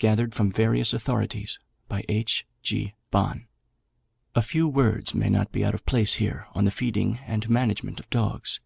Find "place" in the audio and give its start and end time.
5.86-6.14